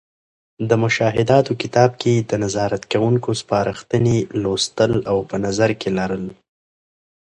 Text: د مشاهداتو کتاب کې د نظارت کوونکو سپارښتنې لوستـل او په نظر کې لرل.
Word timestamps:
د 0.69 0.71
مشاهداتو 0.83 1.51
کتاب 1.61 1.91
کې 2.01 2.13
د 2.29 2.31
نظارت 2.43 2.83
کوونکو 2.91 3.29
سپارښتنې 3.41 4.17
لوستـل 4.41 4.93
او 5.09 5.17
په 5.29 5.35
نظر 5.45 5.69
کې 5.79 5.89
لرل. 5.97 6.25